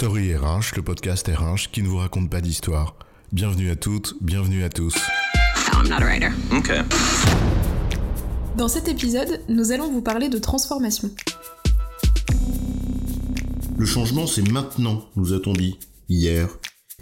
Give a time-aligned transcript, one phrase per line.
[0.00, 2.96] Story RH, le podcast RH qui ne vous raconte pas d'histoire.
[3.32, 4.94] Bienvenue à toutes, bienvenue à tous.
[5.74, 6.30] I'm not a writer.
[6.50, 6.80] Okay.
[8.56, 11.10] Dans cet épisode, nous allons vous parler de transformation.
[13.76, 16.48] Le changement, c'est maintenant, nous a-t-on dit, hier.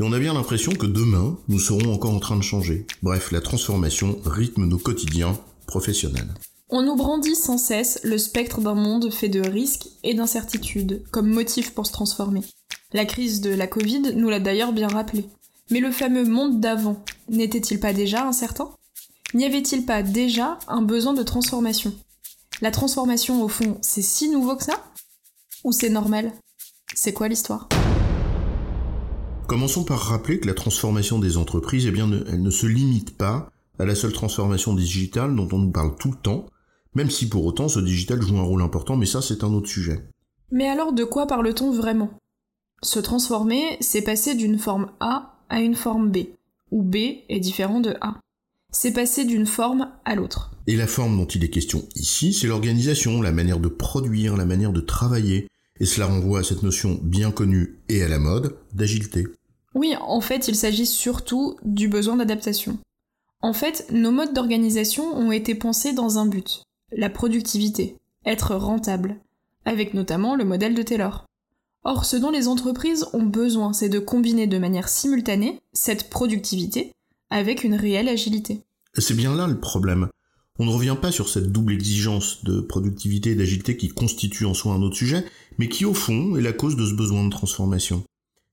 [0.00, 2.84] Et on a bien l'impression que demain, nous serons encore en train de changer.
[3.04, 5.38] Bref, la transformation rythme nos quotidiens
[5.68, 6.34] professionnels.
[6.68, 11.28] On nous brandit sans cesse le spectre d'un monde fait de risques et d'incertitudes comme
[11.28, 12.42] motif pour se transformer.
[12.94, 15.26] La crise de la Covid nous l'a d'ailleurs bien rappelé.
[15.70, 18.70] Mais le fameux monde d'avant n'était-il pas déjà incertain?
[19.34, 21.92] N'y avait-il pas déjà un besoin de transformation?
[22.62, 24.82] La transformation, au fond, c'est si nouveau que ça?
[25.64, 26.32] Ou c'est normal?
[26.94, 27.68] C'est quoi l'histoire?
[29.48, 33.18] Commençons par rappeler que la transformation des entreprises, eh bien, ne, elle ne se limite
[33.18, 36.46] pas à la seule transformation digitale dont on nous parle tout le temps,
[36.94, 39.68] même si pour autant ce digital joue un rôle important, mais ça c'est un autre
[39.68, 40.08] sujet.
[40.50, 42.08] Mais alors de quoi parle-t-on vraiment?
[42.82, 46.28] Se transformer, c'est passer d'une forme A à une forme B,
[46.70, 46.96] où B
[47.28, 48.20] est différent de A.
[48.70, 50.52] C'est passer d'une forme à l'autre.
[50.66, 54.44] Et la forme dont il est question ici, c'est l'organisation, la manière de produire, la
[54.44, 55.48] manière de travailler,
[55.80, 59.26] et cela renvoie à cette notion bien connue et à la mode d'agilité.
[59.74, 62.78] Oui, en fait, il s'agit surtout du besoin d'adaptation.
[63.40, 66.62] En fait, nos modes d'organisation ont été pensés dans un but,
[66.92, 69.16] la productivité, être rentable,
[69.64, 71.27] avec notamment le modèle de Taylor.
[71.84, 76.92] Or, ce dont les entreprises ont besoin, c'est de combiner de manière simultanée cette productivité
[77.30, 78.62] avec une réelle agilité.
[78.96, 80.08] C'est bien là le problème.
[80.58, 84.54] On ne revient pas sur cette double exigence de productivité et d'agilité qui constitue en
[84.54, 85.24] soi un autre sujet,
[85.56, 88.02] mais qui au fond est la cause de ce besoin de transformation.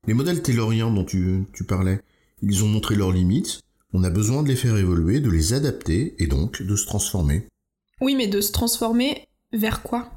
[0.08, 2.00] Les modèles tayloriens dont tu, tu parlais,
[2.44, 6.16] ils ont montré leurs limites, on a besoin de les faire évoluer, de les adapter
[6.20, 7.48] et donc de se transformer.
[8.02, 10.12] Oui, mais de se transformer vers quoi?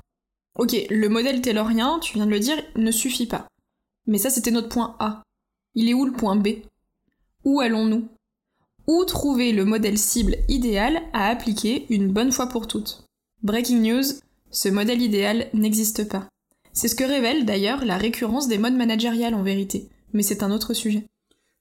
[0.59, 3.47] Ok, le modèle taylorien, tu viens de le dire, ne suffit pas.
[4.06, 5.23] Mais ça, c'était notre point A.
[5.75, 6.48] Il est où le point B?
[7.45, 8.08] Où allons-nous?
[8.89, 13.05] Où trouver le modèle cible idéal à appliquer une bonne fois pour toutes?
[13.42, 14.02] Breaking news,
[14.51, 16.29] ce modèle idéal n'existe pas.
[16.73, 20.51] C'est ce que révèle d'ailleurs la récurrence des modes managériales en vérité, mais c'est un
[20.51, 21.07] autre sujet.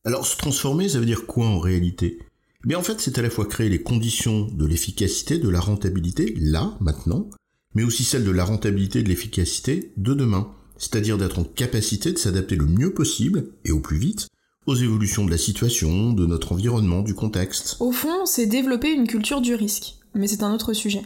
[0.05, 2.19] Alors se transformer, ça veut dire quoi en réalité?
[2.65, 6.33] Mais en fait, c'est à la fois créer les conditions de l'efficacité, de la rentabilité,
[6.39, 7.29] là, maintenant,
[7.75, 12.11] mais aussi celle de la rentabilité et de l'efficacité de demain, c'est-à-dire d'être en capacité
[12.11, 14.27] de s'adapter le mieux possible, et au plus vite,
[14.65, 17.77] aux évolutions de la situation, de notre environnement, du contexte.
[17.79, 21.03] Au fond, c'est développer une culture du risque, mais c'est un autre sujet.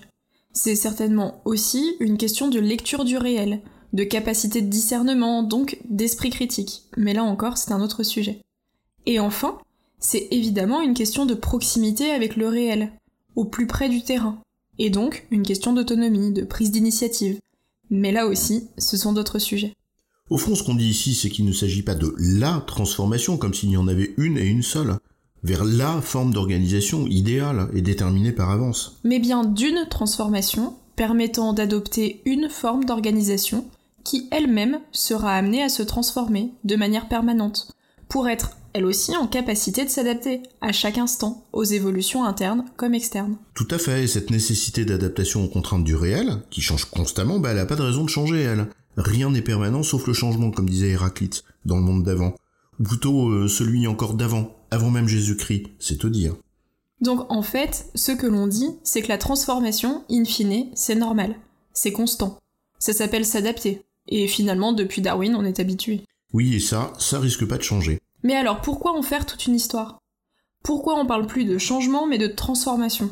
[0.52, 3.62] C'est certainement aussi une question de lecture du réel,
[3.94, 8.42] de capacité de discernement, donc d'esprit critique, mais là encore, c'est un autre sujet.
[9.06, 9.60] Et enfin,
[10.00, 12.92] c'est évidemment une question de proximité avec le réel,
[13.36, 14.42] au plus près du terrain,
[14.82, 17.40] et donc une question d'autonomie, de prise d'initiative.
[17.90, 19.76] Mais là aussi, ce sont d'autres sujets.
[20.30, 23.54] Au fond, ce qu'on dit ici, c'est qu'il ne s'agit pas de LA transformation, comme
[23.54, 24.98] s'il y en avait une et une seule,
[25.44, 29.00] vers la forme d'organisation idéale et déterminée par avance.
[29.04, 33.66] Mais bien d'une transformation permettant d'adopter une forme d'organisation
[34.04, 37.68] qui elle-même sera amenée à se transformer de manière permanente,
[38.12, 42.94] pour être elle aussi en capacité de s'adapter à chaque instant aux évolutions internes comme
[42.94, 43.38] externes.
[43.54, 47.52] Tout à fait, et cette nécessité d'adaptation aux contraintes du réel, qui change constamment, bah
[47.52, 48.68] elle a pas de raison de changer, elle.
[48.98, 52.36] Rien n'est permanent sauf le changement, comme disait Héraclite, dans le monde d'avant.
[52.80, 56.36] Ou plutôt euh, celui encore d'avant, avant même Jésus-Christ, c'est te dire.
[57.00, 61.36] Donc en fait, ce que l'on dit, c'est que la transformation, in fine, c'est normal,
[61.74, 62.38] c'est constant.
[62.78, 63.84] Ça s'appelle s'adapter.
[64.08, 66.04] Et finalement, depuis Darwin, on est habitué.
[66.34, 68.00] Oui, et ça, ça risque pas de changer.
[68.24, 70.00] Mais alors pourquoi en faire toute une histoire?
[70.64, 73.10] Pourquoi on parle plus de changement mais de transformation?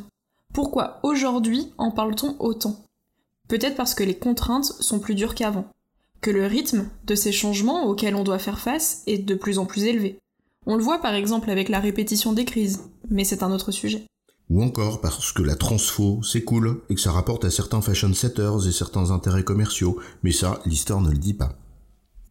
[0.53, 2.83] Pourquoi aujourd'hui en parle-t-on autant?
[3.47, 5.65] Peut-être parce que les contraintes sont plus dures qu'avant,
[6.21, 9.65] que le rythme de ces changements auxquels on doit faire face est de plus en
[9.65, 10.19] plus élevé.
[10.65, 14.05] On le voit par exemple avec la répétition des crises, mais c'est un autre sujet.
[14.49, 18.13] Ou encore parce que la transfo, c'est cool, et que ça rapporte à certains fashion
[18.13, 21.57] setters et certains intérêts commerciaux, mais ça, l'histoire ne le dit pas.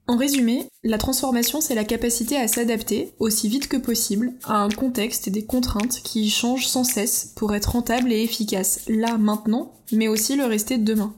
[0.08, 4.70] En résumé, la transformation, c'est la capacité à s'adapter aussi vite que possible à un
[4.70, 9.74] contexte et des contraintes qui changent sans cesse pour être rentable et efficace là, maintenant,
[9.92, 11.14] mais aussi le rester demain.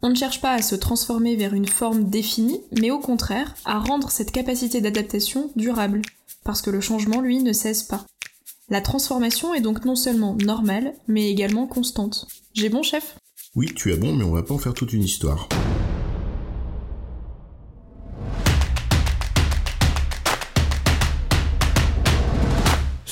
[0.00, 3.78] On ne cherche pas à se transformer vers une forme définie, mais au contraire à
[3.78, 6.00] rendre cette capacité d'adaptation durable,
[6.42, 8.06] parce que le changement, lui, ne cesse pas.
[8.70, 12.26] La transformation est donc non seulement normale, mais également constante.
[12.54, 13.14] J'ai bon, chef?
[13.54, 15.50] Oui, tu as bon, mais on va pas en faire toute une histoire.